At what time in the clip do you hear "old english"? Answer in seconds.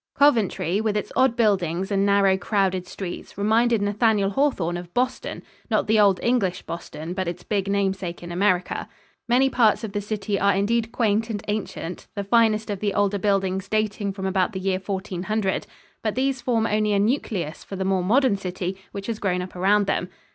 5.99-6.63